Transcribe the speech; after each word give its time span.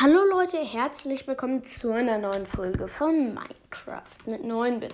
Hallo 0.00 0.24
Leute, 0.28 0.58
herzlich 0.58 1.28
willkommen 1.28 1.62
zu 1.62 1.92
einer 1.92 2.18
neuen 2.18 2.48
Folge 2.48 2.88
von 2.88 3.32
Minecraft 3.32 4.26
mit 4.26 4.42
9-Bit. 4.42 4.92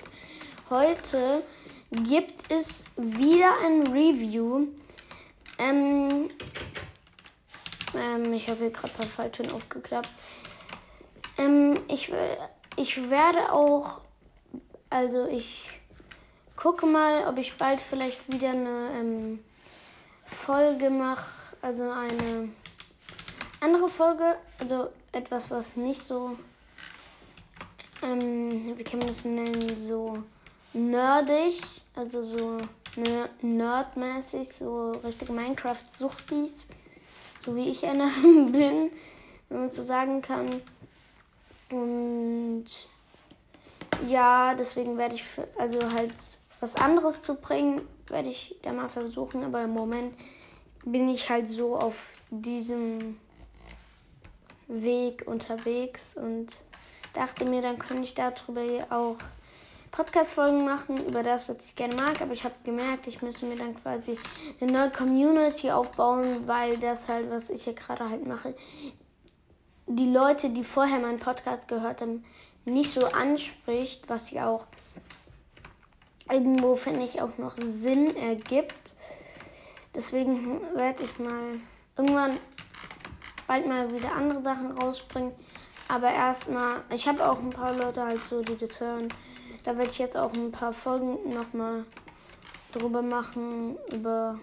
Heute 0.69 1.43
gibt 1.91 2.53
es 2.53 2.85
wieder 2.99 3.51
ein 3.65 3.87
Review. 3.87 4.67
Ähm, 5.59 6.29
ähm, 7.95 8.33
ich 8.35 8.47
habe 8.51 8.59
hier 8.59 8.71
gerade 8.71 8.93
ein 8.93 8.97
paar 8.99 9.07
Falltüren 9.07 9.53
aufgeklappt. 9.53 10.11
Ähm, 11.39 11.81
ich, 11.89 12.13
ich 12.77 13.09
werde 13.09 13.53
auch, 13.53 14.03
also 14.91 15.27
ich 15.29 15.81
gucke 16.57 16.85
mal, 16.85 17.27
ob 17.27 17.39
ich 17.39 17.57
bald 17.57 17.81
vielleicht 17.81 18.31
wieder 18.31 18.51
eine 18.51 18.91
ähm, 19.01 19.45
Folge 20.27 20.91
mache, 20.91 21.31
also 21.63 21.85
eine 21.91 22.51
andere 23.61 23.89
Folge, 23.89 24.37
also 24.59 24.89
etwas, 25.13 25.51
was 25.51 25.77
nicht 25.77 26.03
so, 26.03 26.37
ähm, 28.03 28.77
wie 28.77 28.85
kann 28.85 28.99
man 28.99 29.09
das 29.09 29.25
nennen, 29.25 29.77
so 29.77 30.23
nerdig, 30.73 31.61
also 31.95 32.23
so 32.23 32.57
nerdmäßig, 33.43 34.49
so 34.49 34.93
richtige 35.05 35.33
Minecraft-Suchtis, 35.33 36.67
so 37.39 37.55
wie 37.55 37.69
ich 37.69 37.85
einer 37.87 38.09
bin, 38.23 38.91
wenn 39.49 39.61
man 39.61 39.71
so 39.71 39.83
sagen 39.83 40.23
kann. 40.23 40.63
Und 41.71 42.67
ja, 44.09 44.55
deswegen 44.55 44.97
werde 44.97 45.17
ich, 45.17 45.25
also 45.59 45.79
halt 45.93 46.15
was 46.61 46.77
anderes 46.77 47.23
zu 47.23 47.41
bringen, 47.41 47.83
werde 48.09 48.29
ich 48.29 48.57
da 48.63 48.73
mal 48.73 48.89
versuchen, 48.89 49.45
aber 49.45 49.63
im 49.63 49.71
Moment 49.71 50.15
bin 50.85 51.09
ich 51.09 51.29
halt 51.31 51.49
so 51.49 51.77
auf 51.77 52.19
diesem 52.31 53.19
Weg 54.71 55.25
unterwegs 55.27 56.17
und 56.17 56.63
dachte 57.15 57.45
mir, 57.45 57.61
dann 57.63 57.79
könnte 57.79 58.05
ich 58.05 58.15
darüber 58.15 58.63
auch 58.91 59.17
Podcast-Folgen 59.91 60.65
machen 60.65 61.05
über 61.05 61.23
das, 61.23 61.49
was 61.49 61.65
ich 61.65 61.75
gerne 61.75 61.97
mag. 61.97 62.21
Aber 62.21 62.33
ich 62.33 62.45
habe 62.45 62.55
gemerkt, 62.65 63.07
ich 63.07 63.23
müsste 63.23 63.47
mir 63.47 63.57
dann 63.57 63.75
quasi 63.83 64.17
eine 64.61 64.73
neue 64.73 64.91
Community 64.91 65.71
aufbauen, 65.71 66.47
weil 66.47 66.79
das 66.79 67.09
halt, 67.09 67.31
was 67.31 67.51
ich 67.51 67.65
hier 67.65 67.75
gerade 67.75 68.09
halt 68.09 68.27
mache, 68.27 68.55
die 69.87 70.11
Leute, 70.11 70.51
die 70.51 70.63
vorher 70.63 71.01
meinen 71.01 71.19
Podcast 71.19 71.67
gehört 71.67 72.01
haben, 72.01 72.25
nicht 72.65 72.93
so 72.93 73.07
anspricht, 73.07 74.09
was 74.09 74.31
ja 74.31 74.49
auch 74.49 74.67
irgendwo, 76.31 76.77
finde 76.77 77.05
ich, 77.05 77.21
auch 77.21 77.37
noch 77.39 77.57
Sinn 77.57 78.17
ergibt. 78.17 78.95
Deswegen 79.95 80.61
werde 80.77 81.03
ich 81.03 81.19
mal 81.19 81.59
irgendwann 81.97 82.39
bald 83.51 83.67
mal 83.67 83.91
wieder 83.91 84.15
andere 84.15 84.41
Sachen 84.45 84.71
rausbringen. 84.79 85.33
Aber 85.89 86.09
erstmal, 86.09 86.85
ich 86.95 87.09
habe 87.09 87.29
auch 87.29 87.41
ein 87.41 87.51
paar 87.51 87.75
Leute 87.75 88.05
halt 88.05 88.25
so, 88.25 88.43
die 88.43 88.57
das 88.57 88.81
hören. 88.81 89.09
Da 89.65 89.77
werde 89.77 89.91
ich 89.91 89.99
jetzt 89.99 90.17
auch 90.17 90.33
ein 90.33 90.53
paar 90.53 90.73
Folgen 90.73 91.35
nochmal 91.35 91.85
drüber 92.71 93.03
machen. 93.03 93.77
Über, 93.93 94.39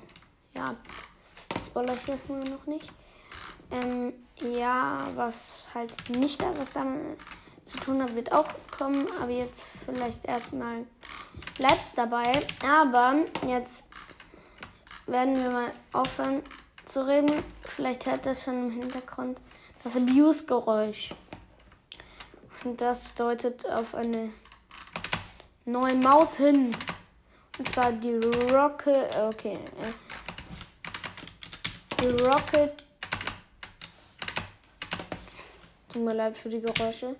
ja, 0.53 0.75
das 1.21 1.67
spoiler 1.67 1.93
ich 1.93 2.05
jetzt 2.05 2.27
mal 2.27 2.43
noch 2.43 2.65
nicht. 2.65 2.91
Ähm, 3.71 4.11
ja, 4.41 4.97
was 5.15 5.65
halt 5.73 6.09
nicht 6.09 6.41
da, 6.41 6.51
was 6.57 6.73
damit 6.73 7.17
zu 7.63 7.77
tun 7.77 8.03
hat, 8.03 8.13
wird 8.13 8.33
auch 8.33 8.49
kommen. 8.77 9.05
Aber 9.21 9.31
jetzt 9.31 9.63
vielleicht 9.85 10.25
erstmal 10.25 10.85
bleibt 11.57 11.81
es 11.81 11.93
dabei. 11.93 12.45
Aber 12.61 13.15
jetzt 13.47 13.85
werden 15.05 15.41
wir 15.41 15.49
mal 15.49 15.71
aufhören 15.93 16.43
zu 16.87 17.07
reden. 17.07 17.43
Vielleicht 17.61 18.05
hört 18.05 18.25
das 18.25 18.43
schon 18.43 18.69
im 18.69 18.71
Hintergrund 18.71 19.39
das 19.83 19.95
Abuse-Geräusch. 19.95 21.11
Und 22.63 22.81
das 22.81 23.13
deutet 23.15 23.65
auf 23.69 23.93
eine 23.95 24.31
neue 25.65 25.95
Maus 25.95 26.37
hin. 26.37 26.75
Und 27.57 27.69
zwar 27.69 27.91
die 27.91 28.15
Rocket. 28.51 29.15
Okay. 29.15 29.59
Die 32.01 32.07
Rocket. 32.07 32.83
Tut 35.91 36.01
mir 36.03 36.13
leid 36.13 36.37
für 36.37 36.49
die 36.49 36.61
Geräusche. 36.61 37.15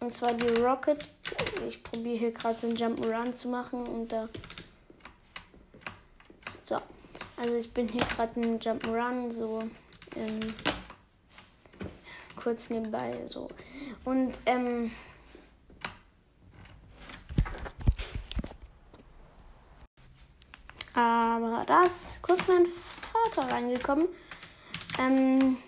Und 0.00 0.12
zwar 0.12 0.32
die 0.34 0.60
Rocket. 0.60 1.08
Ich 1.66 1.82
probiere 1.82 2.18
hier 2.18 2.32
gerade 2.32 2.58
den 2.60 2.76
Jump'n'Run 2.76 3.32
zu 3.32 3.48
machen 3.48 3.86
und 3.86 4.08
da. 4.08 4.28
So. 7.44 7.50
Also 7.50 7.56
ich 7.56 7.72
bin 7.72 7.88
hier 7.88 8.02
gerade 8.02 8.40
im 8.40 8.58
Jump'n'Run, 8.58 9.30
so 9.30 9.62
ähm, 10.16 10.40
kurz 12.36 12.70
nebenbei 12.70 13.14
so. 13.26 13.48
Und 14.04 14.38
ähm, 14.46 14.90
aber 20.94 21.64
das 21.66 22.20
kurz 22.22 22.46
mein 22.48 22.66
Vater 22.66 23.52
reingekommen. 23.52 24.08
Ähm, 24.98 25.58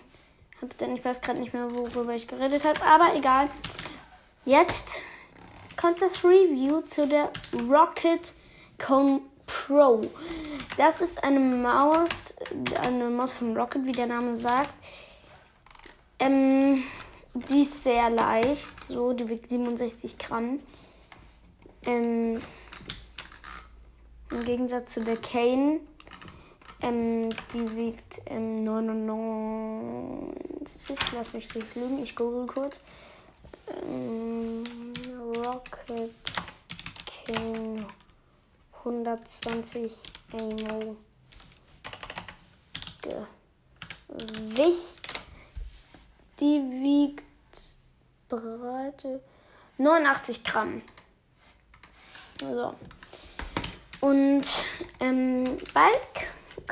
hab 0.61 0.77
dann 0.77 0.95
ich 0.95 1.05
weiß 1.05 1.21
gerade 1.21 1.39
nicht 1.39 1.53
mehr, 1.53 1.69
worüber 1.75 2.15
ich 2.15 2.27
geredet 2.27 2.65
habe, 2.65 2.81
aber 2.83 3.15
egal. 3.15 3.49
Jetzt 4.45 5.01
kommt 5.75 6.01
das 6.01 6.23
Review 6.23 6.81
zu 6.81 7.07
der 7.07 7.31
Rocket 7.69 8.33
Cone 8.79 9.21
Pro. 9.45 10.01
Das 10.77 11.01
ist 11.01 11.21
eine 11.23 11.39
Maus, 11.39 12.35
eine 12.83 13.09
Maus 13.09 13.33
vom 13.33 13.57
Rocket, 13.57 13.83
wie 13.85 13.93
der 13.93 14.05
Name 14.05 14.35
sagt. 14.35 14.75
Ähm, 16.19 16.83
die 17.33 17.63
ist 17.63 17.83
sehr 17.83 18.11
leicht, 18.11 18.83
so, 18.83 19.13
die 19.13 19.27
wiegt 19.27 19.49
67 19.49 20.19
Gramm. 20.19 20.59
Ähm, 21.83 22.39
Im 24.29 24.45
Gegensatz 24.45 24.93
zu 24.93 25.03
der 25.03 25.17
Kane, 25.17 25.79
ähm, 26.83 27.29
die 27.53 27.75
wiegt 27.75 28.21
ähm, 28.27 28.63
99. 28.63 30.95
Lass 31.15 31.33
mich 31.33 31.55
nicht 31.55 31.75
lügen, 31.75 32.03
ich 32.03 32.15
google 32.15 32.45
kurz. 32.45 32.79
Ähm, 33.83 34.63
Rocket 35.43 36.13
King 37.25 37.83
120 38.87 39.93
Amo 40.31 40.95
Gewicht. 43.01 44.99
Die 46.39 46.61
wiegt 46.71 47.23
Breite 48.29 49.21
89 49.77 50.43
Gramm. 50.43 50.81
So. 52.39 52.75
Und 53.99 54.47
ähm, 54.99 55.57
bald 55.73 55.99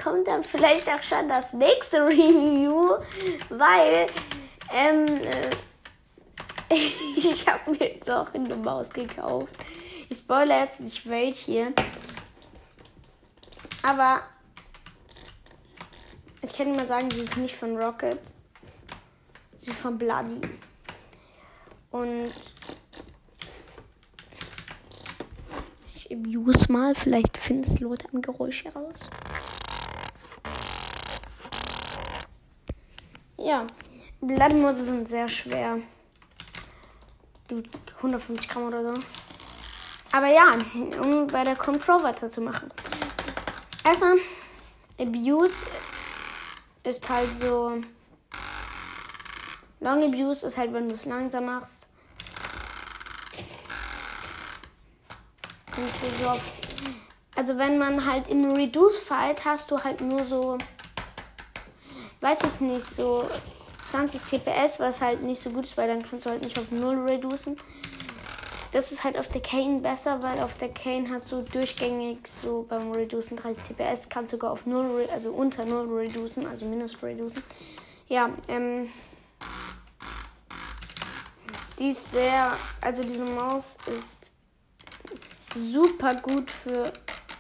kommt 0.02 0.28
dann 0.28 0.44
vielleicht 0.44 0.88
auch 0.88 1.02
schon 1.02 1.28
das 1.28 1.54
nächste 1.54 1.98
Review, 2.08 2.98
weil 3.50 4.06
ähm, 4.74 5.08
äh, 6.70 6.76
ich 7.16 7.46
habe 7.48 7.72
mir 7.72 8.00
doch 8.06 8.34
eine 8.34 8.56
Maus 8.56 8.90
gekauft. 8.90 9.54
Ich 10.10 10.18
spoilere 10.20 10.60
jetzt 10.66 10.80
nicht 10.80 11.08
welche. 11.10 11.74
Aber 13.82 14.24
ich 16.42 16.54
kann 16.54 16.76
mal 16.76 16.86
sagen, 16.86 17.10
sie 17.12 17.22
ist 17.22 17.38
nicht 17.38 17.56
von 17.56 17.78
Rocket. 17.78 18.20
Sie 19.58 19.72
ist 19.72 19.80
von 19.80 19.98
Bloody. 19.98 20.42
Und 21.92 22.32
ich 25.96 26.12
abuse 26.12 26.72
mal. 26.72 26.94
Vielleicht 26.94 27.38
findest 27.38 27.82
du 27.82 27.96
am 28.14 28.22
Geräusch 28.22 28.64
heraus. 28.66 28.96
Ja, 33.38 33.68
Blattmose 34.22 34.86
sind 34.86 35.08
sehr 35.08 35.28
schwer. 35.28 35.80
150 37.98 38.50
Gramm 38.50 38.68
oder 38.68 38.96
so. 38.96 39.02
Aber 40.16 40.28
ja, 40.28 40.54
um 41.02 41.28
bei 41.28 41.44
der 41.44 41.58
Control 41.58 42.02
weiterzumachen. 42.02 42.72
Erstmal, 43.84 44.16
Abuse 44.98 45.66
ist 46.84 47.10
halt 47.10 47.38
so. 47.38 47.82
Long 49.82 50.02
Abuse 50.02 50.48
ist 50.48 50.56
halt, 50.56 50.72
wenn 50.72 50.88
du 50.88 50.96
es 50.96 51.04
langsam 51.04 51.48
machst. 51.48 51.86
So 55.76 56.30
oft. 56.30 56.50
Also 57.36 57.58
wenn 57.58 57.78
man 57.78 58.06
halt 58.06 58.30
im 58.30 58.54
Reduce 58.54 58.98
Fight 58.98 59.44
hast 59.44 59.70
du 59.70 59.84
halt 59.84 60.00
nur 60.00 60.24
so, 60.24 60.58
weiß 62.22 62.38
ich 62.54 62.62
nicht, 62.62 62.86
so 62.86 63.30
20 63.84 64.24
CPS, 64.24 64.80
was 64.80 65.02
halt 65.02 65.24
nicht 65.24 65.42
so 65.42 65.50
gut 65.50 65.66
ist, 65.66 65.76
weil 65.76 65.90
dann 65.90 66.10
kannst 66.10 66.26
du 66.26 66.30
halt 66.30 66.42
nicht 66.42 66.58
auf 66.58 66.72
0 66.72 67.06
reducen. 67.06 67.58
Das 68.76 68.92
ist 68.92 69.06
halt 69.06 69.18
auf 69.18 69.30
der 69.30 69.40
Kane 69.40 69.80
besser, 69.80 70.22
weil 70.22 70.44
auf 70.44 70.58
der 70.58 70.68
Kane 70.68 71.10
hast 71.10 71.32
du 71.32 71.44
durchgängig 71.44 72.28
so 72.28 72.66
beim 72.68 72.92
Reducen 72.92 73.38
30 73.38 73.64
TPS, 73.64 74.10
kannst 74.10 74.32
sogar 74.32 74.52
auf 74.52 74.66
0, 74.66 75.08
also 75.14 75.32
unter 75.32 75.64
0 75.64 75.88
reducen, 75.96 76.46
also 76.46 76.66
minus 76.66 77.02
reducen. 77.02 77.42
Ja, 78.10 78.32
ähm. 78.50 78.90
Die 81.80 81.92
ist 81.92 82.12
sehr, 82.12 82.52
also 82.82 83.06
diese 83.06 83.24
Maus 83.24 83.78
ist 83.98 84.30
super 85.56 86.16
gut 86.16 86.52
für 86.52 86.92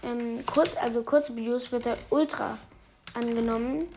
ähm, 0.04 0.42
kurz, 0.46 0.78
also 0.78 1.04
kurze 1.04 1.36
Videos 1.36 1.70
wird 1.70 1.86
er 1.88 1.98
ultra 2.12 2.58
angenommen. 3.14 3.90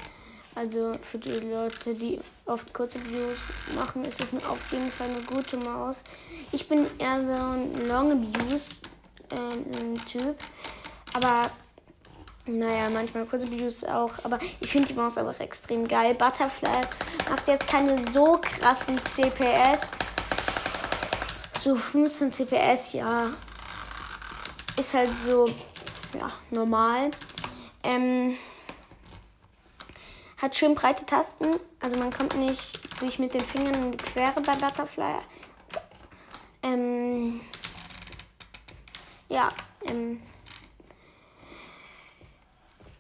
Also 0.55 0.93
für 1.03 1.19
die 1.19 1.31
Leute, 1.31 1.95
die 1.95 2.19
oft 2.47 2.73
kurze 2.75 3.05
Videos 3.05 3.37
machen, 3.75 4.05
ist 4.05 4.21
es 4.21 4.33
auf 4.45 4.73
jeden 4.73 4.91
Fall 4.91 5.09
eine 5.09 5.23
gute 5.23 5.57
Maus. 5.59 6.03
Ich 6.51 6.69
bin 6.69 6.87
eher 6.99 7.25
so 7.25 7.33
ein 7.33 7.87
Long 7.87 8.33
Views 8.33 8.81
ähm, 9.31 9.97
Typ, 10.07 10.37
aber 11.13 11.51
naja, 12.47 12.89
manchmal 12.91 13.27
kurze 13.27 13.51
Videos 13.51 13.85
auch, 13.85 14.13
aber 14.25 14.39
ich 14.61 14.71
finde 14.71 14.89
die 14.89 14.95
Maus 14.95 15.19
einfach 15.19 15.39
extrem 15.39 15.87
geil. 15.87 16.15
Butterfly 16.15 16.81
macht 17.29 17.47
jetzt 17.47 17.67
keine 17.67 17.97
so 18.13 18.41
krassen 18.41 18.99
CPS. 19.05 19.83
So 21.63 21.77
15 21.77 22.33
CPS, 22.33 22.95
ja. 22.95 23.31
Ist 24.77 24.95
halt 24.95 25.11
so, 25.25 25.49
ja, 26.19 26.33
normal. 26.51 27.11
Ähm, 27.83 28.39
hat 30.39 30.55
schön 30.55 30.75
breite 30.75 31.05
Tasten, 31.05 31.57
also 31.81 31.97
man 31.97 32.13
kommt 32.13 32.37
nicht 32.37 32.79
sich 32.99 33.19
mit 33.19 33.35
den 33.35 33.45
Fingern 33.45 33.75
in 33.83 33.93
die 33.93 33.99
Quere 33.99 34.41
bei 34.41 34.55
Butterfly. 34.55 35.17
Ähm, 36.63 37.41
ja, 39.29 39.49
ähm, 39.87 40.23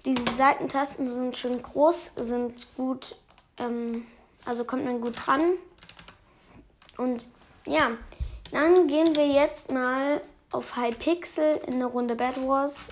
diese 0.04 0.30
Seitentasten 0.30 1.08
sind 1.08 1.36
schön 1.36 1.62
groß, 1.62 2.12
sind 2.16 2.66
gut, 2.76 3.16
ähm, 3.58 4.06
also 4.44 4.64
kommt 4.64 4.84
man 4.84 5.00
gut 5.00 5.26
dran. 5.26 5.52
Und 6.96 7.26
ja, 7.66 7.92
dann 8.50 8.88
gehen 8.88 9.14
wir 9.14 9.28
jetzt 9.28 9.70
mal 9.70 10.20
auf 10.50 10.76
High 10.76 10.98
Pixel 10.98 11.60
in 11.66 11.74
eine 11.74 11.86
Runde 11.86 12.16
Bad 12.16 12.36
Wars. 12.46 12.88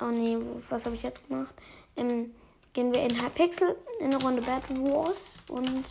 Oh 0.00 0.06
nee, 0.06 0.38
was 0.68 0.86
habe 0.86 0.94
ich 0.94 1.02
jetzt 1.02 1.26
gemacht? 1.28 1.54
Ähm, 1.96 2.34
gehen 2.76 2.94
wir 2.94 3.02
in 3.02 3.20
High 3.20 3.34
Pixel 3.34 3.74
in 3.98 4.14
eine 4.14 4.22
Runde 4.22 4.42
Bad 4.42 4.62
Wars 4.78 5.36
und 5.48 5.84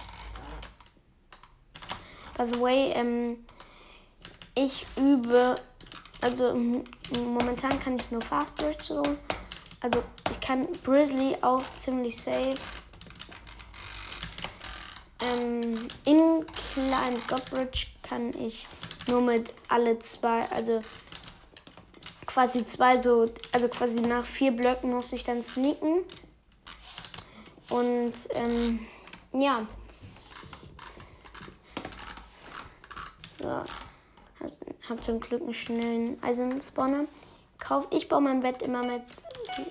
by 2.38 2.46
the 2.46 2.62
way, 2.62 2.92
ähm, 2.94 3.46
ich 4.54 4.86
übe, 4.96 5.56
also 6.22 6.54
momentan 7.12 7.80
kann 7.80 7.98
ich 7.98 8.12
nur 8.12 8.22
Fast 8.22 8.56
Bridge 8.56 8.84
so 8.84 9.04
also 9.86 10.04
ich 10.32 10.40
kann 10.40 10.68
Grizzly 10.84 11.38
auch 11.42 11.62
ziemlich 11.80 12.20
safe. 12.20 12.58
Ähm, 15.22 15.76
in 16.06 16.46
Klein 16.74 17.22
Godbridge 17.28 17.86
kann 18.02 18.30
ich 18.34 18.68
nur 19.08 19.22
mit 19.22 19.54
alle 19.70 20.00
zwei, 20.00 20.50
also 20.50 20.82
quasi 22.26 22.66
zwei 22.66 23.00
so, 23.00 23.32
also 23.52 23.68
quasi 23.68 24.02
nach 24.02 24.26
vier 24.26 24.52
Blöcken 24.52 24.92
muss 24.92 25.14
ich 25.14 25.24
dann 25.24 25.44
sneaken. 25.44 26.04
Und 27.70 28.14
ähm, 28.32 28.86
ja. 29.34 29.66
So. 33.40 33.48
Hab, 33.48 33.68
hab 34.90 35.04
zum 35.04 35.20
Glück 35.20 35.42
einen 35.42 35.54
schnellen 35.54 36.22
Eisenspawner. 36.24 37.06
Kauf, 37.58 37.88
ich 37.90 38.08
baue 38.08 38.22
mein 38.22 38.42
Bett 38.42 38.62
immer 38.62 38.86
mit 38.86 39.04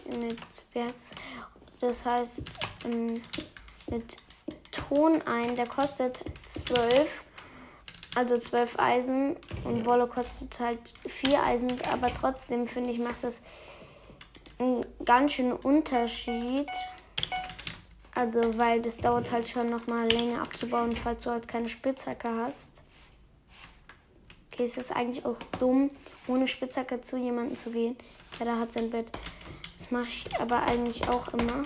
mit, 0.06 0.40
das 1.80 2.04
heißt, 2.04 2.42
ähm, 2.84 3.22
mit 3.88 4.16
Ton 4.70 5.22
ein. 5.22 5.56
Der 5.56 5.66
kostet 5.66 6.24
12, 6.46 7.24
also 8.14 8.38
12 8.38 8.78
Eisen 8.78 9.36
und 9.64 9.84
Wolle 9.84 10.06
kostet 10.06 10.58
halt 10.60 10.78
4 11.06 11.42
Eisen, 11.42 11.72
aber 11.92 12.12
trotzdem 12.12 12.66
finde 12.66 12.90
ich, 12.90 12.98
macht 12.98 13.22
das 13.22 13.42
einen 14.58 14.86
ganz 15.04 15.32
schönen 15.32 15.52
Unterschied. 15.52 16.68
Also, 18.14 18.56
weil 18.56 18.80
das 18.80 18.98
dauert 18.98 19.32
halt 19.32 19.48
schon 19.48 19.68
nochmal 19.68 20.08
länger 20.08 20.40
abzubauen, 20.40 20.94
falls 20.94 21.24
du 21.24 21.30
halt 21.30 21.48
keine 21.48 21.68
Spitzhacke 21.68 22.28
hast. 22.28 22.82
Okay, 24.52 24.64
es 24.64 24.76
ist 24.76 24.94
eigentlich 24.94 25.24
auch 25.24 25.38
dumm, 25.58 25.90
ohne 26.28 26.46
Spitzhacke 26.46 27.00
zu 27.00 27.16
jemandem 27.16 27.58
zu 27.58 27.72
gehen. 27.72 27.96
Ja, 28.38 28.44
da 28.44 28.58
hat 28.60 28.72
sein 28.72 28.90
Bett. 28.90 29.10
Das 29.76 29.90
mache 29.90 30.08
ich 30.08 30.40
aber 30.40 30.62
eigentlich 30.62 31.08
auch 31.08 31.26
immer. 31.28 31.64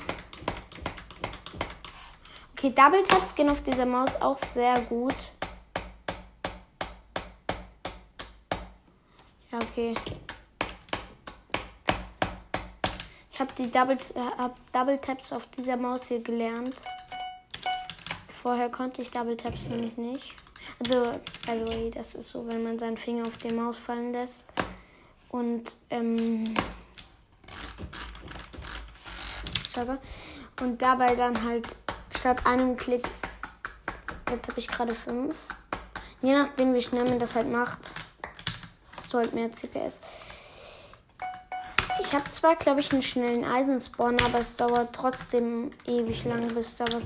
Okay, 2.55 2.73
Double 2.75 3.03
Taps 3.05 3.35
gehen 3.35 3.51
auf 3.51 3.63
dieser 3.63 3.87
Maus 3.87 4.17
auch 4.21 4.39
sehr 4.39 4.81
gut. 4.81 5.15
Ja, 9.53 9.59
okay. 9.59 9.95
Ich 13.39 13.41
habe 13.41 13.55
die 13.57 13.71
Double, 13.71 13.97
hab 14.37 14.57
Double 14.73 14.99
Taps 14.99 15.33
auf 15.33 15.47
dieser 15.47 15.77
Maus 15.77 16.09
hier 16.09 16.21
gelernt. 16.21 16.75
Vorher 18.43 18.69
konnte 18.69 19.01
ich 19.01 19.13
Double 19.13 19.37
Taps 19.37 19.69
nämlich 19.69 19.97
nicht. 19.97 20.35
Also, 20.81 21.13
way, 21.47 21.89
das 21.95 22.17
ist 22.17 22.31
so, 22.31 22.49
wenn 22.49 22.65
man 22.65 22.81
seinen 22.81 22.97
Finger 22.97 23.29
auf 23.29 23.39
die 23.39 23.55
Maus 23.55 23.77
fallen 23.77 24.13
lässt. 24.13 24.43
Und, 25.29 25.77
ähm, 25.91 26.53
Scheiße. 29.73 29.99
Und 30.61 30.83
dabei 30.83 31.15
dann 31.15 31.41
halt 31.45 31.77
statt 32.19 32.45
einem 32.45 32.77
Klick, 32.77 33.07
jetzt 34.33 34.49
habe 34.49 34.59
ich 34.59 34.67
gerade 34.67 34.97
fünf. 34.97 35.37
Je 36.23 36.33
nachdem, 36.33 36.75
wie 36.75 36.83
schnell 36.83 37.05
man 37.05 37.21
das 37.21 37.37
halt 37.37 37.49
macht, 37.49 37.89
hast 38.97 39.15
du 39.15 39.19
halt 39.19 39.33
mehr 39.33 39.53
CPS. 39.53 40.01
Ich 42.09 42.15
habe 42.15 42.31
zwar, 42.31 42.57
glaube 42.57 42.81
ich, 42.81 42.91
einen 42.91 43.03
schnellen 43.03 43.45
Eisenspawn, 43.45 44.19
aber 44.23 44.39
es 44.39 44.57
dauert 44.57 44.95
trotzdem 44.95 45.71
ewig 45.85 46.25
lang, 46.25 46.55
bis 46.55 46.75
da 46.75 46.87
was, 46.87 47.05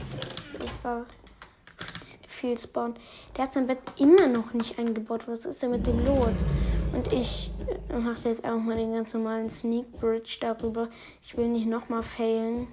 bis 0.60 0.78
da 0.80 1.04
viel 2.28 2.56
spawnt. 2.56 3.00
Der 3.36 3.44
hat 3.46 3.52
sein 3.52 3.66
Bett 3.66 3.80
immer 3.98 4.28
noch 4.28 4.52
nicht 4.52 4.78
eingebaut. 4.78 5.22
Was 5.26 5.44
ist 5.44 5.60
denn 5.60 5.72
mit 5.72 5.88
dem 5.88 6.06
los? 6.06 6.36
Und 6.92 7.12
ich 7.12 7.50
mache 7.90 8.28
jetzt 8.28 8.44
einfach 8.44 8.62
mal 8.62 8.76
den 8.76 8.92
ganz 8.92 9.12
normalen 9.12 9.50
Sneak 9.50 9.90
Bridge 9.98 10.36
darüber. 10.40 10.88
Ich 11.26 11.36
will 11.36 11.48
nicht 11.48 11.66
nochmal 11.66 12.04
failen. 12.04 12.68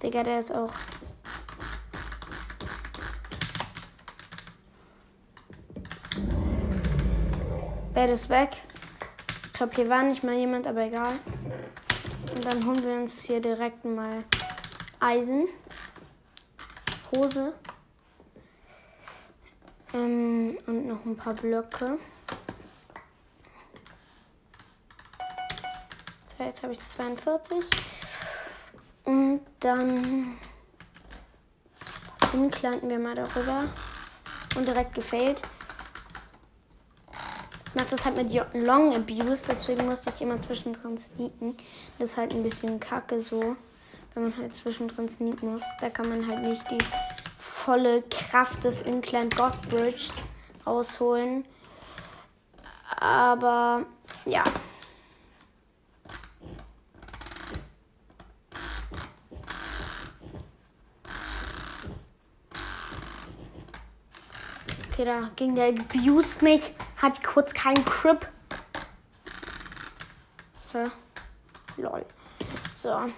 Digga, 0.00 0.22
der 0.22 0.38
ist 0.38 0.54
auch. 0.54 0.70
Bett 7.94 8.08
ist 8.08 8.30
weg. 8.30 8.56
Ich 9.44 9.52
glaube, 9.52 9.76
hier 9.76 9.90
war 9.90 10.02
nicht 10.02 10.24
mal 10.24 10.34
jemand, 10.34 10.66
aber 10.66 10.80
egal. 10.80 11.12
Und 12.34 12.42
dann 12.42 12.64
holen 12.64 12.82
wir 12.82 12.94
uns 12.94 13.22
hier 13.22 13.38
direkt 13.38 13.84
mal 13.84 14.24
Eisen. 14.98 15.46
Hose. 17.14 17.52
Ähm, 19.92 20.56
und 20.66 20.86
noch 20.86 21.04
ein 21.04 21.16
paar 21.16 21.34
Blöcke. 21.34 21.98
So, 26.38 26.44
jetzt 26.44 26.62
habe 26.62 26.72
ich 26.72 26.80
42. 26.88 27.62
Und 29.04 29.42
dann 29.60 30.38
umklanten 32.32 32.88
wir 32.88 32.98
mal 32.98 33.16
darüber. 33.16 33.68
Und 34.56 34.66
direkt 34.66 34.94
gefällt. 34.94 35.42
Ich 37.72 37.80
mache 37.80 37.88
das 37.88 38.04
halt 38.04 38.18
mit 38.18 38.30
Long 38.52 38.94
Abuse, 38.94 39.46
deswegen 39.48 39.86
musste 39.86 40.12
ich 40.14 40.20
immer 40.20 40.38
zwischendrin 40.38 40.98
sneaken. 40.98 41.56
Das 41.98 42.10
ist 42.10 42.16
halt 42.18 42.34
ein 42.34 42.42
bisschen 42.42 42.78
kacke 42.78 43.18
so, 43.18 43.56
wenn 44.12 44.24
man 44.24 44.36
halt 44.36 44.54
zwischendrin 44.54 45.08
sneaken 45.08 45.52
muss. 45.52 45.62
Da 45.80 45.88
kann 45.88 46.10
man 46.10 46.28
halt 46.28 46.42
nicht 46.42 46.70
die 46.70 46.76
volle 47.38 48.02
Kraft 48.10 48.62
des 48.64 48.82
Incline 48.82 49.30
God 49.30 49.58
Bridge 49.70 50.10
rausholen. 50.66 51.46
Aber 52.98 53.86
ja. 54.26 54.44
Okay, 64.90 65.06
da 65.06 65.30
ging 65.36 65.54
der 65.54 65.68
Abuse 65.68 66.44
nicht. 66.44 66.70
Hat 67.02 67.24
kurz 67.24 67.52
keinen 67.52 67.84
Crip. 67.84 68.28
Hä? 70.72 70.86
Lol. 71.76 72.06
So. 72.80 73.10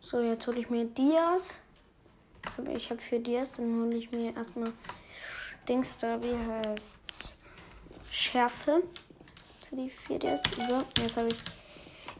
So, 0.00 0.20
jetzt 0.20 0.46
hole 0.46 0.58
ich 0.58 0.68
mir 0.68 0.84
Dias. 0.84 1.60
Ich 2.76 2.90
habe 2.90 3.00
vier 3.00 3.20
Dias, 3.20 3.52
dann 3.52 3.80
hole 3.80 3.96
ich 3.96 4.10
mir 4.10 4.36
erstmal 4.36 4.72
Dings 5.68 5.98
da, 5.98 6.18
wie 6.22 6.34
heißt's? 6.34 7.34
Schärfe. 8.10 8.82
Für 9.68 9.76
die 9.76 9.90
vier 9.90 10.18
Dias. 10.18 10.42
So, 10.66 10.82
jetzt 11.02 11.16
habe 11.16 11.28
ich 11.28 11.36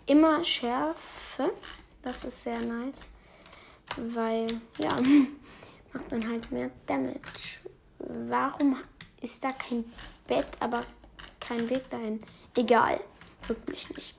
immer 0.04 0.44
Schärfe. 0.44 1.52
Das 2.02 2.24
ist 2.24 2.42
sehr 2.42 2.60
nice. 2.60 3.00
Weil, 3.96 4.60
ja, 4.76 4.90
macht 5.92 6.10
man 6.10 6.28
halt 6.28 6.52
mehr 6.52 6.70
Damage. 6.86 7.58
Warum 7.98 8.82
ist 9.22 9.42
da 9.42 9.52
kein 9.52 9.84
Bett, 10.26 10.46
aber 10.60 10.82
kein 11.40 11.70
Weg 11.70 11.88
dahin? 11.88 12.22
Egal. 12.54 13.00
Wirklich 13.46 13.88
nicht. 13.96 14.14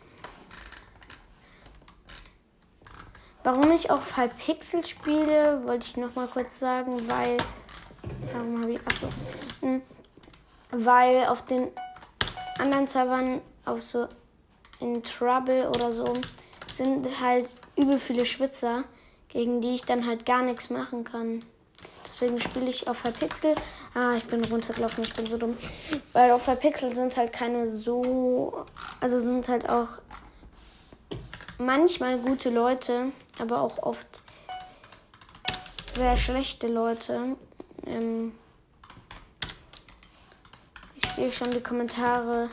Warum 3.44 3.72
ich 3.72 3.92
auch 3.92 4.02
Pixel 4.38 4.86
spiele, 4.86 5.64
wollte 5.66 5.86
ich 5.86 5.98
noch 5.98 6.16
mal 6.16 6.28
kurz 6.28 6.60
sagen, 6.60 7.08
weil. 7.10 7.38
Warum 8.34 8.62
habe 8.62 8.74
ich. 8.74 8.80
Achso. 8.86 9.08
Hm, 9.62 9.82
weil 10.72 11.26
auf 11.26 11.46
den 11.46 11.68
anderen 12.58 12.88
Servern, 12.88 13.42
auf 13.66 13.82
so 13.82 14.08
in 14.80 15.04
Trouble 15.04 15.70
oder 15.70 15.92
so, 15.92 16.14
sind 16.74 17.08
halt 17.20 17.50
übel 17.76 18.00
viele 18.00 18.26
Schwitzer, 18.26 18.84
gegen 19.28 19.62
die 19.62 19.76
ich 19.76 19.84
dann 19.84 20.06
halt 20.06 20.26
gar 20.26 20.42
nichts 20.42 20.70
machen 20.70 21.04
kann. 21.04 21.44
Deswegen 22.06 22.42
spiele 22.42 22.70
ich 22.70 22.88
auf 22.88 23.04
Pixel. 23.18 23.56
Ah, 23.94 24.14
ich 24.18 24.26
bin 24.26 24.44
runtergelaufen, 24.46 25.04
ich 25.04 25.14
bin 25.14 25.28
so 25.28 25.38
dumm. 25.38 25.58
Weil 26.14 26.32
auf 26.32 26.50
Pixel 26.60 26.96
sind 26.96 27.16
halt 27.16 27.32
keine 27.34 27.68
so. 27.68 28.66
Also 29.00 29.20
sind 29.20 29.48
halt 29.48 29.70
auch 29.70 29.88
manchmal 31.58 32.18
gute 32.18 32.50
Leute, 32.50 33.12
aber 33.38 33.62
auch 33.62 33.78
oft 33.84 34.22
sehr 35.94 36.18
schlechte 36.18 36.68
Leute. 36.68 37.36
Ähm 37.86 38.34
ich 40.96 41.06
sehe 41.12 41.32
schon 41.32 41.52
die 41.52 41.62
Kommentare. 41.62 42.50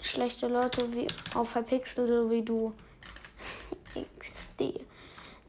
Schlechte 0.00 0.48
Leute 0.48 0.92
wie 0.92 1.06
auf 1.34 1.56
Pixel, 1.66 2.06
so 2.06 2.30
wie 2.30 2.42
du. 2.42 2.74
XD. 4.18 4.80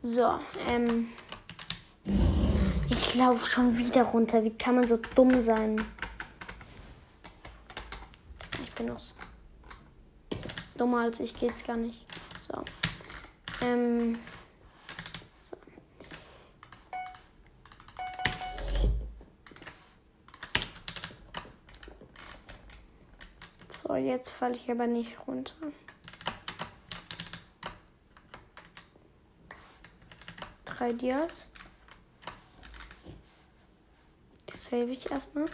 So, 0.02 0.40
ähm. 0.70 1.10
Ich 2.90 3.16
laufe 3.16 3.48
schon 3.48 3.78
wieder 3.78 4.04
runter. 4.04 4.44
Wie 4.44 4.56
kann 4.58 4.76
man 4.76 4.88
so 4.88 4.98
dumm 5.16 5.44
sein? 5.44 5.84
Ich 8.64 8.72
bin 8.74 8.88
noch 8.88 9.00
dummer 10.78 11.02
als 11.02 11.20
ich 11.20 11.36
geht's 11.36 11.64
gar 11.64 11.78
nicht. 11.78 12.06
So. 12.40 12.64
Ähm. 13.62 14.18
So. 15.42 15.58
So, 23.82 23.96
jetzt 24.14 24.30
falle 24.30 24.56
ich 24.56 24.70
aber 24.70 24.86
nicht 24.86 25.18
runter. 25.28 25.56
Drei 30.66 30.94
Dias. 30.94 31.50
Die 34.50 34.58
save 34.58 34.92
ich 34.92 35.10
erstmal. 35.10 35.46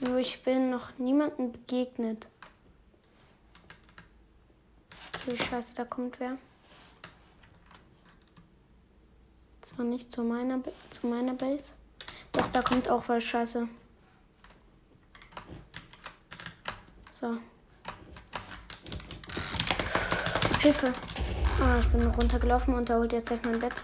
Nur 0.00 0.16
ich 0.16 0.42
bin 0.42 0.70
noch 0.70 0.96
niemandem 0.98 1.52
begegnet. 1.52 2.26
Okay, 5.14 5.36
scheiße, 5.36 5.74
da 5.74 5.84
kommt 5.84 6.18
wer. 6.18 6.38
Zwar 9.74 9.84
nicht 9.86 10.12
zu 10.12 10.22
meiner, 10.22 10.60
zu 10.90 11.06
meiner 11.06 11.34
Base. 11.34 11.72
Doch, 12.32 12.46
da 12.48 12.62
kommt 12.62 12.90
auch 12.90 13.04
was 13.08 13.22
scheiße. 13.24 13.68
So. 17.10 17.38
Hilfe. 20.60 20.92
Ah, 21.60 21.78
ich 21.80 21.88
bin 21.88 22.06
runtergelaufen 22.06 22.74
und 22.74 22.88
da 22.88 22.96
holt 22.96 23.12
jetzt 23.12 23.28
gleich 23.28 23.42
mein 23.44 23.58
Bett. 23.58 23.82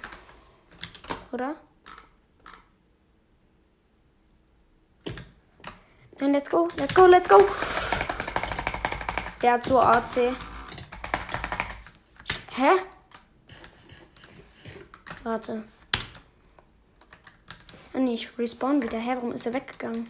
Oder? 1.32 1.54
Nein, 6.20 6.32
let's 6.32 6.50
go, 6.50 6.68
let's 6.76 6.94
go, 6.94 7.06
let's 7.06 7.28
go. 7.28 7.38
Der 9.40 9.52
hat 9.52 9.64
so 9.64 9.80
AC. 9.80 10.34
Hä? 12.56 12.70
Warte. 15.22 15.62
Ah 17.94 17.98
nee, 18.00 18.14
ich 18.14 18.38
respawn 18.38 18.82
wieder. 18.82 18.98
Hä, 18.98 19.14
warum 19.16 19.32
ist 19.32 19.46
er 19.46 19.54
weggegangen? 19.54 20.08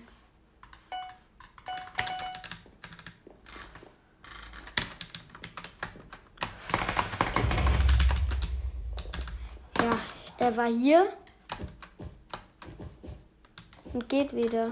Ja, 9.80 9.98
er 10.38 10.56
war 10.56 10.66
hier 10.66 11.12
und 13.92 14.08
geht 14.08 14.34
wieder. 14.34 14.70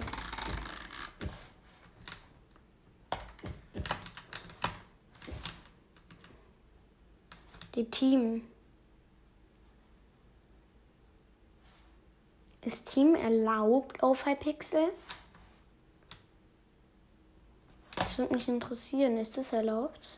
Die 7.75 7.91
Team. 7.91 8.43
Ist 12.63 12.86
Team 12.97 13.15
erlaubt 13.15 14.03
auf 14.03 14.25
Hypixel? 14.25 14.89
Das 17.95 18.17
würde 18.17 18.35
mich 18.35 18.49
interessieren. 18.49 19.19
Ist 19.19 19.37
das 19.37 19.53
erlaubt? 19.53 20.17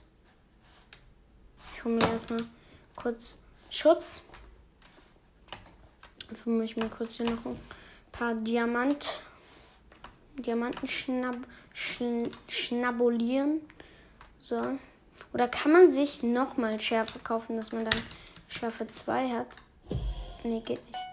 Ich 1.75 1.85
hole 1.85 1.97
mir 1.97 2.07
erstmal 2.07 2.47
kurz 2.95 3.35
Schutz. 3.69 4.27
Dafür 6.31 6.53
muss 6.53 6.67
ich 6.67 6.77
mir 6.77 6.89
kurz 6.89 7.17
hier 7.17 7.29
noch 7.29 7.47
ein 7.47 7.59
paar 8.13 8.37
Diamant, 8.37 9.23
Diamanten 10.37 10.87
schnabb, 10.87 11.39
schn, 11.75 12.31
schnabulieren. 12.47 13.61
So. 14.39 14.79
Oder 15.35 15.49
kann 15.49 15.73
man 15.73 15.93
sich 15.93 16.23
nochmal 16.23 16.79
Schärfe 16.79 17.19
kaufen, 17.19 17.57
dass 17.57 17.73
man 17.73 17.87
dann 17.87 18.01
Schärfe 18.47 18.87
2 18.87 19.31
hat? 19.31 19.49
Nee, 20.45 20.61
geht 20.61 20.87
nicht. 20.87 21.08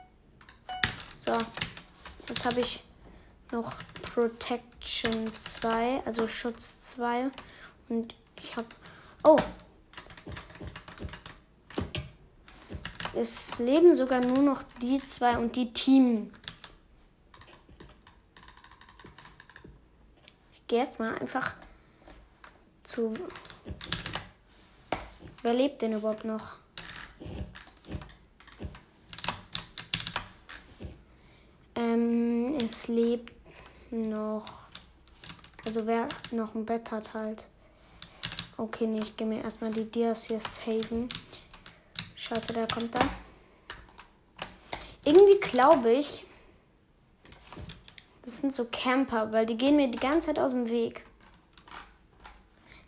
So, 1.25 1.33
jetzt 2.29 2.45
habe 2.45 2.59
ich 2.59 2.83
noch 3.51 3.73
Protection 4.13 5.31
2, 5.39 6.03
also 6.05 6.27
Schutz 6.27 6.83
2. 6.83 7.31
Und 7.89 8.15
ich 8.41 8.55
habe... 8.55 8.67
Oh! 9.23 9.37
Es 13.15 13.57
leben 13.57 13.95
sogar 13.95 14.19
nur 14.19 14.43
noch 14.43 14.61
die 14.81 15.01
zwei 15.01 15.37
und 15.37 15.55
die 15.55 15.73
Team. 15.73 16.31
Ich 20.53 20.67
gehe 20.67 20.83
jetzt 20.83 20.99
mal 20.99 21.17
einfach 21.17 21.53
zu 22.83 23.13
Wer 25.41 25.53
lebt 25.53 25.81
denn 25.81 25.93
überhaupt 25.93 26.25
noch? 26.25 26.57
Ähm, 31.85 32.57
es 32.63 32.87
lebt 32.87 33.31
noch. 33.91 34.45
Also 35.65 35.85
wer 35.85 36.07
noch 36.31 36.55
ein 36.55 36.65
Bett 36.65 36.91
hat 36.91 37.13
halt. 37.13 37.43
Okay, 38.57 38.87
nee, 38.87 39.01
ich 39.01 39.15
gehe 39.15 39.27
mir 39.27 39.43
erstmal 39.43 39.71
die 39.71 39.85
Dias 39.85 40.25
hier 40.25 40.39
saven. 40.39 41.09
Scheiße, 42.15 42.53
der 42.53 42.67
kommt 42.67 42.95
da. 42.95 42.99
Irgendwie 45.03 45.39
glaube 45.39 45.91
ich, 45.91 46.25
das 48.23 48.41
sind 48.41 48.55
so 48.55 48.65
Camper, 48.71 49.31
weil 49.31 49.45
die 49.45 49.57
gehen 49.57 49.75
mir 49.75 49.89
die 49.89 49.99
ganze 49.99 50.27
Zeit 50.27 50.39
aus 50.39 50.51
dem 50.51 50.67
Weg. 50.67 51.03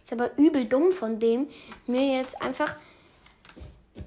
Ist 0.04 0.14
aber 0.14 0.36
übel 0.38 0.66
dumm 0.66 0.92
von 0.92 1.20
dem, 1.20 1.50
mir 1.86 2.18
jetzt 2.18 2.42
einfach 2.42 2.76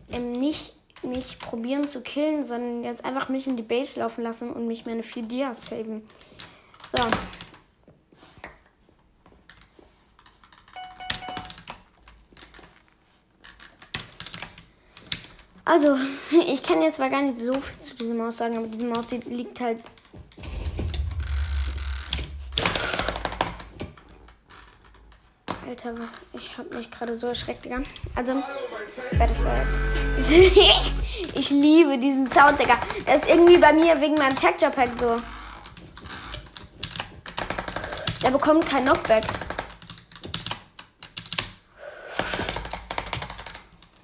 ähm, 0.09 0.33
nicht 0.33 0.75
mich 1.03 1.39
probieren 1.39 1.89
zu 1.89 2.03
killen, 2.03 2.45
sondern 2.45 2.85
jetzt 2.85 3.05
einfach 3.05 3.29
mich 3.29 3.47
in 3.47 3.57
die 3.57 3.63
Base 3.63 4.01
laufen 4.01 4.23
lassen 4.23 4.53
und 4.53 4.67
mich 4.67 4.87
meine 4.87 5.03
4 5.03 5.23
Dias 5.23 5.67
saven. 5.67 6.03
So. 6.95 7.03
Also, 15.65 15.97
ich 16.47 16.63
kann 16.63 16.83
jetzt 16.83 16.97
zwar 16.97 17.11
gar 17.11 17.23
nicht 17.23 17.39
so 17.39 17.53
viel 17.53 17.81
zu 17.81 17.97
diesem 17.97 18.17
Maus 18.17 18.39
sagen, 18.39 18.57
aber 18.57 18.67
diese 18.67 18.87
Maus 18.87 19.07
die 19.07 19.19
liegt 19.19 19.61
halt 19.61 19.79
Alter, 25.83 25.99
was? 25.99 26.09
Ich 26.35 26.59
hab 26.59 26.73
mich 26.75 26.91
gerade 26.91 27.17
so 27.17 27.29
erschreckt, 27.29 27.65
Digga. 27.65 27.83
Also, 28.15 28.43
wer 29.13 29.27
das 29.27 29.45
war 29.45 29.55
Ich 31.35 31.51
liebe 31.51 31.97
diesen 31.97 32.31
Sound, 32.31 32.59
Digga. 32.59 32.79
Der 33.07 33.17
ist 33.17 33.27
irgendwie 33.27 33.57
bei 33.57 33.73
mir 33.73 33.99
wegen 34.01 34.15
meinem 34.15 34.37
Texture 34.37 34.71
Pack 34.71 34.91
so. 34.99 35.21
Der 38.23 38.31
bekommt 38.31 38.67
kein 38.67 38.85
Knockback. 38.85 39.25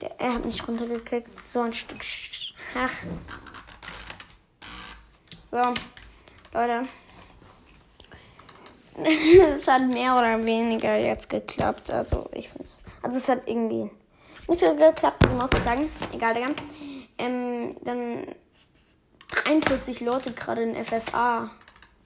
Der, 0.01 0.19
er 0.19 0.35
hat 0.35 0.45
mich 0.47 0.67
runtergekickt. 0.67 1.45
So 1.45 1.61
ein 1.61 1.75
Stück. 1.75 2.01
Ach. 2.75 2.91
So, 5.51 5.75
Leute. 6.55 6.89
es 9.53 9.69
hat 9.69 9.87
mehr 9.89 10.17
oder 10.17 10.45
weniger 10.45 10.97
jetzt 10.97 11.29
geklappt. 11.29 11.91
Also 11.91 12.29
ich 12.33 12.49
finde 12.49 12.65
es. 12.65 12.83
Also 13.03 13.19
es 13.19 13.29
hat 13.29 13.47
irgendwie 13.47 13.91
nicht 14.49 14.61
so 14.61 14.75
geklappt, 14.75 15.23
muss 15.25 15.33
man 15.35 15.43
auch 15.43 15.65
sagen. 15.65 15.91
Egal, 16.13 16.35
Digga. 16.35 16.49
Ähm, 17.19 17.77
dann 17.83 18.27
43 19.45 20.01
Leute 20.01 20.33
gerade 20.33 20.63
in 20.63 20.85
FFA. 20.85 21.51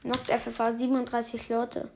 Noch 0.02 0.24
FFA 0.24 0.76
37 0.76 1.48
Leute. 1.48 1.90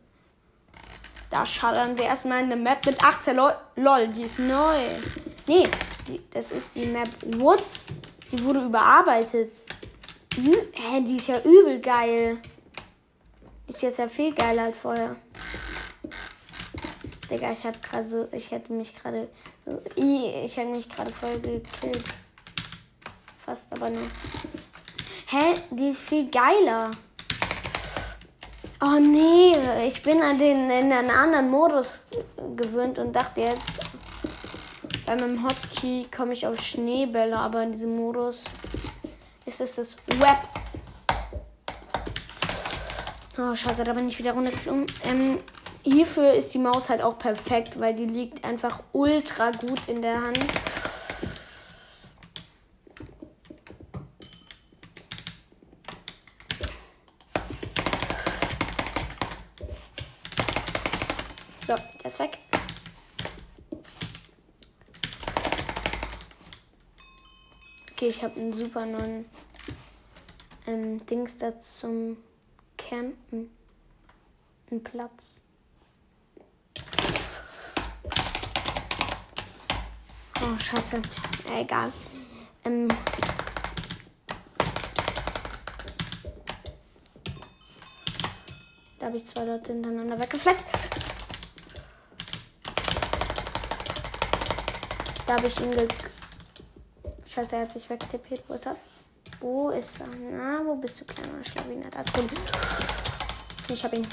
Da 1.31 1.45
schallern 1.47 1.99
wir 1.99 2.05
erstmal 2.05 2.39
eine 2.39 2.57
Map 2.57 2.85
mit 2.87 3.03
18 3.03 3.37
Leuten. 3.37 3.59
Lol, 3.77 4.09
die 4.09 4.23
ist 4.23 4.39
neu. 4.39 4.77
Nee, 5.47 5.67
die, 6.07 6.21
das 6.33 6.53
ist 6.53 6.75
die 6.77 6.87
Map 6.87 7.09
Woods. 7.39 7.87
Die 8.31 8.45
wurde 8.45 8.65
überarbeitet. 8.65 9.63
Hm, 10.35 10.55
hä, 10.73 11.01
die 11.01 11.17
ist 11.17 11.29
ja 11.29 11.41
übel 11.41 11.81
geil. 11.81 12.39
Ist 13.67 13.83
jetzt 13.83 13.99
ja 13.99 14.09
viel 14.09 14.35
geiler 14.35 14.65
als 14.65 14.79
vorher. 14.79 15.17
Digga, 17.31 17.53
ich 17.53 17.65
hab 17.65 17.83
gerade 17.83 18.09
so, 18.09 18.29
ich 18.33 18.51
hätte 18.51 18.73
mich 18.73 18.95
gerade, 18.95 19.29
ich 19.97 20.57
hätte 20.57 20.71
mich 20.71 20.89
gerade 20.89 21.13
voll 21.13 21.41
gekillt. 21.41 22.05
Fast 23.39 23.73
aber 23.73 23.91
nicht. 23.91 24.11
Hä, 25.27 25.55
die 25.71 25.89
ist 25.89 26.03
viel 26.03 26.31
geiler. 26.31 26.91
Oh 28.83 28.99
nee, 29.01 29.57
ich 29.87 30.03
bin 30.03 30.21
an 30.21 30.39
den 30.39 30.71
in 30.71 30.93
einen 30.93 31.11
anderen 31.11 31.51
Modus 31.51 32.03
gewöhnt 32.57 32.99
und 32.99 33.15
dachte 33.15 33.41
jetzt, 33.41 33.81
bei 35.07 35.17
meinem 35.17 35.43
Hotkey 35.43 36.07
komme 36.15 36.35
ich 36.35 36.47
auf 36.47 36.61
Schneebälle, 36.61 37.39
aber 37.39 37.63
in 37.63 37.73
diesem 37.73 37.97
Modus 37.97 38.45
ist 39.47 39.61
es 39.63 39.77
das 39.77 39.97
Web 40.19 40.64
Oh, 43.37 43.53
schade, 43.57 43.83
da 43.83 43.93
bin 43.95 44.07
ich 44.07 44.17
wieder 44.17 44.33
runtergeflogen. 44.33 44.87
Ähm, 45.03 45.39
hierfür 45.83 46.35
ist 46.35 46.55
die 46.55 46.59
Maus 46.59 46.89
halt 46.89 47.03
auch 47.03 47.19
perfekt, 47.19 47.81
weil 47.81 47.93
die 47.93 48.05
liegt 48.05 48.45
einfach 48.45 48.85
ultra 48.93 49.51
gut 49.51 49.81
in 49.89 50.03
der 50.03 50.21
Hand. 50.23 50.39
So, 61.67 61.75
der 61.75 62.07
ist 62.07 62.19
weg. 62.21 62.39
Okay, 67.91 68.07
ich 68.07 68.23
habe 68.23 68.39
einen 68.39 68.53
super 68.53 68.87
neuen 68.87 69.25
ähm, 70.69 71.05
Dings 71.07 71.37
da 71.39 71.59
zum 71.61 72.17
campen. 72.89 73.51
Ein 74.71 74.83
Platz. 74.83 75.41
Oh, 80.41 80.59
scheiße. 80.59 81.01
Egal. 81.51 81.93
Ähm. 82.65 82.89
Da 88.99 89.07
habe 89.07 89.17
ich 89.17 89.27
zwei 89.27 89.45
Leute 89.45 89.73
hintereinander 89.73 90.19
weggeflext. 90.19 90.67
Da 95.27 95.37
habe 95.37 95.47
ich 95.47 95.61
ihn 95.61 95.73
ge... 95.73 95.89
Scheiße, 97.27 97.57
er 97.57 97.63
hat 97.63 97.73
sich 97.73 97.89
weggetippt. 97.89 98.49
Wo 98.49 98.55
ist 98.55 98.67
er? 98.67 98.77
Wo 99.45 99.69
ist 99.69 100.01
er? 100.01 100.07
Na, 100.07 100.65
wo 100.65 100.75
bist 100.75 101.03
du, 101.03 101.05
kleiner 101.05 101.45
Schlawiner? 101.45 101.91
Da 101.91 102.03
drin. 102.03 102.27
Ich 103.69 103.85
hab 103.85 103.93
ihn. 103.93 104.07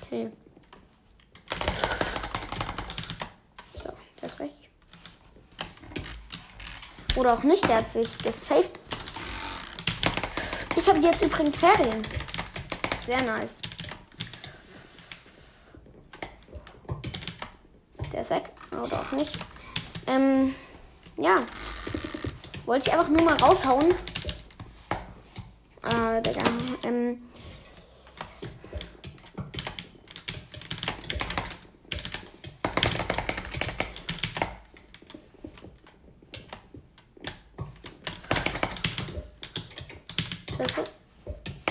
Okay. 0.00 0.32
So, 3.74 3.92
der 4.18 4.28
ist 4.30 4.38
weg. 4.38 4.52
Oder 7.16 7.34
auch 7.34 7.42
nicht, 7.42 7.68
der 7.68 7.76
hat 7.76 7.90
sich 7.90 8.16
gesaved. 8.16 8.80
Ich 10.76 10.88
habe 10.88 11.00
jetzt 11.00 11.20
übrigens 11.20 11.54
Ferien. 11.54 12.00
Sehr 13.04 13.20
nice. 13.20 13.60
Der 18.10 18.22
ist 18.22 18.30
weg. 18.30 18.50
Oder 18.72 19.00
auch 19.00 19.12
nicht. 19.12 19.36
Ähm, 20.06 20.54
ja. 21.18 21.44
Wollte 22.66 22.88
ich 22.88 22.94
einfach 22.94 23.08
nur 23.08 23.22
mal 23.22 23.36
raushauen. 23.36 23.94
Äh, 25.82 26.22
Digga. 26.22 26.42
Ähm. 26.82 27.28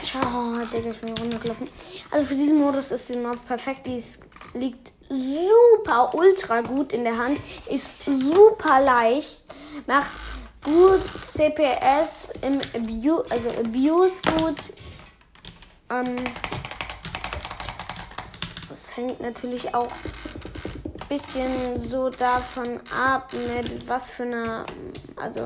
Schau, 0.06 0.19
Digga, 0.71 0.91
ich 0.91 1.01
bin 1.01 1.17
runtergelaufen. 1.17 1.67
Also 2.12 2.27
für 2.27 2.36
diesen 2.36 2.60
Modus 2.60 2.91
ist 2.91 3.10
die 3.10 3.17
Mod 3.17 3.43
perfekt. 3.47 3.88
Die 3.88 3.97
ist, 3.97 4.19
liegt 4.53 4.91
super 5.10 6.13
ultra 6.13 6.62
gut 6.62 6.93
in 6.93 7.03
der 7.03 7.17
Hand. 7.17 7.39
Ist 7.67 8.06
super 8.06 8.79
leicht. 8.79 9.41
Macht 9.88 10.33
gut 10.63 11.02
CPS 11.26 12.30
im 12.41 12.62
Abuse, 12.73 13.26
also 13.30 13.49
Abuse 13.49 14.21
gut. 14.38 14.73
Ähm, 15.89 16.15
das 18.69 18.95
hängt 18.95 19.19
natürlich 19.21 19.73
auch 19.76 19.91
ein 19.91 21.08
bisschen 21.10 21.80
so 21.80 22.10
davon 22.10 22.80
ab, 22.91 23.32
mit 23.34 23.88
was 23.88 24.06
für 24.06 24.23
einer, 24.23 24.65
also 25.15 25.45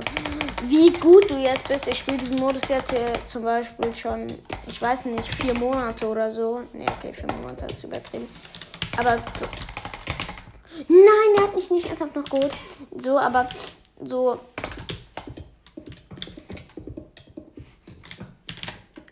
wie 0.63 0.91
gut 0.93 1.29
du 1.29 1.37
jetzt 1.37 1.67
bist. 1.67 1.87
Ich 1.87 1.99
spiele 1.99 2.17
diesen 2.17 2.37
Modus 2.39 2.61
jetzt 2.69 2.91
hier 2.91 3.13
zum 3.25 3.43
Beispiel 3.43 3.95
schon, 3.95 4.27
ich 4.67 4.81
weiß 4.81 5.05
nicht, 5.05 5.27
vier 5.35 5.53
Monate 5.55 6.07
oder 6.07 6.31
so. 6.31 6.61
Ne, 6.73 6.85
okay, 6.97 7.13
vier 7.13 7.27
Monate 7.41 7.65
ist 7.65 7.83
übertrieben. 7.83 8.27
Aber 8.97 9.17
so. 9.17 9.45
Nein, 10.87 11.35
er 11.37 11.43
hat 11.43 11.55
mich 11.55 11.71
nicht 11.71 11.87
ernsthaft 11.87 12.15
noch 12.15 12.25
gut. 12.25 12.51
So, 12.97 13.17
aber 13.17 13.49
so 14.05 14.39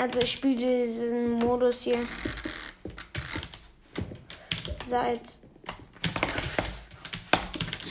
Also 0.06 0.20
ich 0.20 0.34
spiele 0.34 0.84
diesen 0.84 1.32
Modus 1.32 1.82
hier 1.82 1.98
seit 4.86 5.20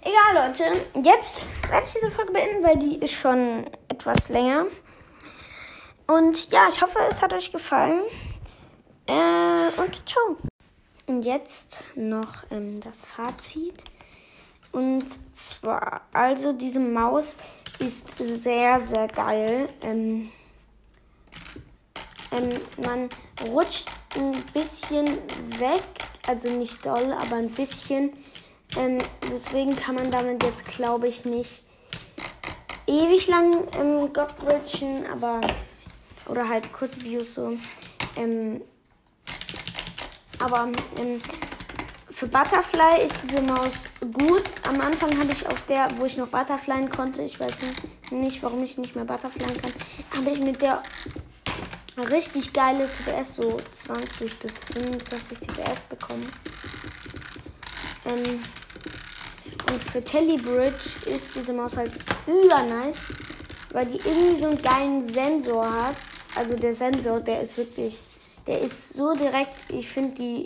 Egal, 0.00 0.48
Leute. 0.48 0.64
Jetzt 1.02 1.44
werde 1.68 1.86
ich 1.86 1.92
diese 1.92 2.10
Folge 2.10 2.32
beenden, 2.32 2.66
weil 2.66 2.76
die 2.78 2.96
ist 2.96 3.12
schon 3.12 3.66
etwas 3.88 4.28
länger. 4.28 4.66
Und 6.06 6.52
ja, 6.52 6.68
ich 6.68 6.80
hoffe, 6.80 6.98
es 7.08 7.20
hat 7.22 7.32
euch 7.32 7.50
gefallen. 7.50 8.02
Äh, 9.06 9.68
und 9.80 10.02
ciao. 10.06 10.36
Und 11.06 11.22
jetzt 11.22 11.84
noch 11.94 12.44
ähm, 12.50 12.80
das 12.80 13.04
Fazit. 13.04 13.74
Und 14.72 15.06
zwar, 15.34 16.02
also 16.12 16.52
diese 16.52 16.80
Maus 16.80 17.36
ist 17.78 18.16
sehr, 18.18 18.80
sehr 18.80 19.08
geil. 19.08 19.68
Ähm, 19.82 20.30
ähm, 22.32 22.48
man 22.84 23.08
rutscht 23.48 23.88
ein 24.16 24.32
bisschen 24.52 25.06
weg, 25.58 25.82
also 26.26 26.50
nicht 26.50 26.84
doll, 26.84 27.12
aber 27.12 27.36
ein 27.36 27.50
bisschen. 27.50 28.12
Ähm, 28.76 28.98
deswegen 29.30 29.76
kann 29.76 29.94
man 29.94 30.10
damit 30.10 30.42
jetzt, 30.42 30.66
glaube 30.66 31.08
ich, 31.08 31.24
nicht 31.24 31.62
ewig 32.86 33.28
lang 33.28 33.66
ähm, 33.78 34.12
Gott 34.12 34.36
bridgen, 34.38 35.06
aber 35.06 35.40
oder 36.28 36.48
halt 36.48 36.72
kurze 36.72 37.00
Views 37.02 37.34
so. 37.34 37.56
Ähm, 38.16 38.60
aber 40.38 40.68
ähm, 40.98 41.20
für 42.10 42.26
Butterfly 42.28 43.04
ist 43.04 43.14
diese 43.22 43.42
Maus 43.42 43.90
gut. 44.00 44.44
Am 44.66 44.80
Anfang 44.80 45.18
hatte 45.18 45.32
ich 45.32 45.46
auf 45.46 45.62
der, 45.66 45.88
wo 45.98 46.06
ich 46.06 46.16
noch 46.16 46.28
Butterflyen 46.28 46.88
konnte, 46.88 47.22
ich 47.22 47.38
weiß 47.38 47.52
nicht, 48.10 48.42
warum 48.42 48.62
ich 48.62 48.78
nicht 48.78 48.96
mehr 48.96 49.04
Butterflyen 49.04 49.60
kann, 49.60 49.72
habe 50.16 50.30
ich 50.30 50.40
mit 50.40 50.62
der 50.62 50.82
richtig 51.98 52.52
geile 52.52 52.86
CPS, 52.86 53.36
so 53.36 53.58
20 53.74 54.38
bis 54.38 54.58
25 54.58 55.40
CPS 55.40 55.84
bekommen. 55.84 56.26
Ähm, 58.06 58.40
und 59.70 59.82
für 59.82 60.00
Telebridge 60.00 61.00
ist 61.06 61.34
diese 61.34 61.52
Maus 61.52 61.76
halt 61.76 61.92
übernice, 62.26 62.98
weil 63.72 63.86
die 63.86 63.98
irgendwie 63.98 64.40
so 64.40 64.48
einen 64.48 64.62
geilen 64.62 65.12
Sensor 65.12 65.64
hat. 65.64 65.96
Also 66.36 66.56
der 66.56 66.74
Sensor, 66.74 67.20
der 67.20 67.40
ist 67.40 67.56
wirklich, 67.56 68.00
der 68.46 68.60
ist 68.60 68.94
so 68.94 69.14
direkt. 69.14 69.70
Ich 69.70 69.88
finde 69.88 70.14
die, 70.14 70.44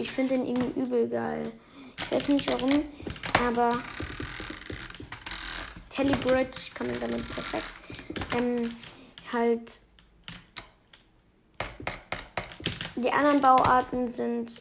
ich 0.00 0.10
finde 0.10 0.34
den 0.34 0.46
irgendwie 0.46 0.80
übel 0.80 1.08
geil. 1.08 1.52
Ich 1.98 2.10
weiß 2.10 2.28
nicht 2.28 2.50
warum, 2.50 2.84
aber 3.46 3.78
Telebridge 5.90 6.72
kann 6.74 6.86
man 6.86 7.00
damit 7.00 7.34
perfekt 7.34 7.80
ähm, 8.36 8.74
halt 9.32 9.80
die 12.96 13.10
anderen 13.10 13.40
Bauarten 13.40 14.12
sind, 14.12 14.58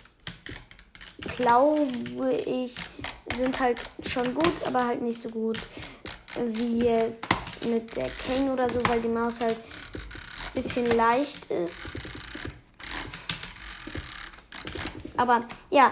glaube 1.36 2.34
ich, 2.46 2.76
sind 3.36 3.60
halt 3.60 3.82
schon 4.08 4.34
gut, 4.34 4.54
aber 4.66 4.86
halt 4.86 5.02
nicht 5.02 5.20
so 5.20 5.30
gut 5.30 5.60
wie 6.38 6.86
jetzt 6.86 7.66
mit 7.66 7.96
der 7.96 8.10
Kane 8.10 8.54
oder 8.54 8.70
so, 8.70 8.80
weil 8.88 9.02
die 9.02 9.10
Maus 9.10 9.42
halt 9.42 9.58
bisschen 10.62 10.86
leicht 10.98 11.46
ist. 11.48 11.94
Aber 15.18 15.42
ja, 15.70 15.92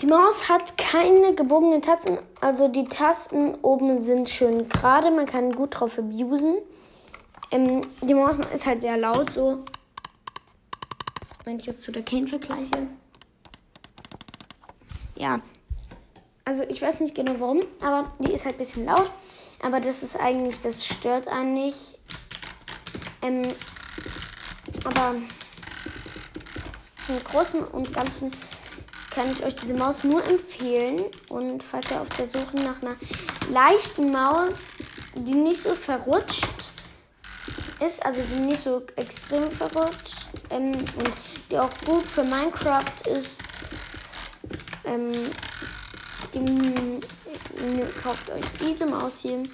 die 0.00 0.06
Maus 0.06 0.48
hat 0.48 0.76
keine 0.76 1.34
gebogenen 1.34 1.82
Tasten. 1.82 2.18
Also 2.40 2.68
die 2.68 2.84
Tasten 2.84 3.54
oben 3.62 4.02
sind 4.02 4.28
schön 4.30 4.68
gerade. 4.68 5.10
Man 5.10 5.26
kann 5.26 5.52
gut 5.52 5.80
drauf 5.80 5.98
abusen. 5.98 6.56
Ähm, 7.50 7.80
die 8.02 8.14
Maus 8.14 8.36
ist 8.54 8.66
halt 8.66 8.80
sehr 8.80 8.96
laut 8.96 9.32
so 9.32 9.64
wenn 11.48 11.58
ich 11.58 11.66
es 11.66 11.80
zu 11.80 11.90
der 11.92 12.02
Kane 12.02 12.26
vergleiche. 12.26 12.88
Ja. 15.16 15.40
Also 16.44 16.62
ich 16.64 16.82
weiß 16.82 17.00
nicht 17.00 17.14
genau 17.14 17.36
warum, 17.38 17.60
aber 17.80 18.12
die 18.18 18.32
ist 18.32 18.44
halt 18.44 18.56
ein 18.56 18.58
bisschen 18.58 18.84
laut. 18.84 19.10
Aber 19.62 19.80
das 19.80 20.02
ist 20.02 20.16
eigentlich, 20.16 20.60
das 20.60 20.84
stört 20.84 21.26
einen 21.26 21.54
nicht. 21.54 21.98
Ähm, 23.28 23.54
aber 24.84 25.16
im 27.08 27.24
Großen 27.24 27.62
und 27.62 27.92
Ganzen 27.92 28.32
kann 29.10 29.30
ich 29.32 29.44
euch 29.44 29.56
diese 29.56 29.74
Maus 29.74 30.04
nur 30.04 30.24
empfehlen. 30.24 31.02
Und 31.28 31.62
falls 31.62 31.90
ihr 31.90 32.00
auf 32.00 32.08
der 32.10 32.28
Suche 32.28 32.56
nach 32.56 32.80
einer 32.80 32.96
leichten 33.50 34.10
Maus, 34.10 34.68
die 35.14 35.34
nicht 35.34 35.62
so 35.62 35.74
verrutscht 35.74 36.70
ist, 37.84 38.04
also 38.04 38.20
die 38.32 38.40
nicht 38.40 38.62
so 38.62 38.82
extrem 38.96 39.50
verrutscht 39.50 40.28
ähm, 40.50 40.72
und 40.72 41.12
die 41.50 41.58
auch 41.58 41.70
gut 41.86 42.04
für 42.04 42.24
Minecraft 42.24 43.06
ist. 43.06 43.42
Ähm, 44.84 45.12
die, 46.34 47.00
kauft 48.02 48.30
euch 48.30 48.44
diese 48.60 48.86
Maus 48.86 49.20
hier. 49.20 49.44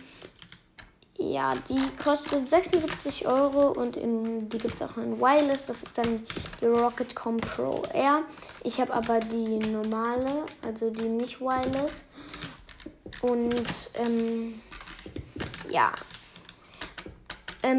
Ja, 1.17 1.53
die 1.69 1.81
kostet 2.03 2.49
76 2.49 3.27
Euro 3.27 3.69
und 3.71 3.97
in, 3.97 4.49
die 4.49 4.59
gibt 4.59 4.75
es 4.75 4.83
auch 4.83 4.97
in 4.97 5.21
Wireless. 5.21 5.65
Das 5.65 5.83
ist 5.85 5.97
dann 5.97 6.25
die 6.61 6.67
Rocketcom 6.67 7.37
Pro 7.37 7.85
R. 7.93 8.23
Ich 8.65 8.81
habe 8.81 8.93
aber 8.93 9.21
die 9.21 9.59
normale, 9.59 10.45
also 10.67 10.91
die 10.91 11.09
nicht 11.09 11.41
Wireless. 11.41 12.05
Und 13.23 13.91
ähm, 13.95 14.61
ja, 15.71 15.93
ähm, 17.63 17.79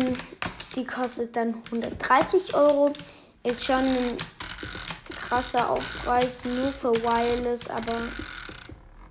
die 0.76 0.86
kostet 0.86 1.36
dann 1.36 1.56
130 1.66 2.54
Euro. 2.54 2.94
Ist 3.44 3.66
schon 3.66 3.76
ein 3.76 4.18
krasser 5.10 5.70
Aufpreis, 5.70 6.46
nur 6.46 6.72
für 6.72 6.94
Wireless, 6.94 7.70
aber 7.70 7.98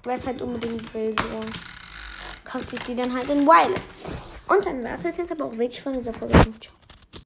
wer 0.05 0.19
es 0.19 0.27
halt 0.27 0.41
unbedingt 0.41 0.93
will, 0.95 1.15
so 1.19 1.74
kauft 2.55 2.71
sich 2.71 2.81
die 2.81 2.95
dann 2.95 3.12
halt 3.12 3.29
in 3.29 3.45
Wireless. 3.47 3.88
Und 4.47 4.64
dann 4.64 4.85
war 4.85 4.95
es 4.95 5.03
jetzt 5.03 5.33
aber 5.33 5.47
auch 5.47 5.57
wirklich 5.57 5.83
von 5.83 5.93
dieser 5.93 6.14
Folge. 6.14 6.35
Ciao. 6.61 6.84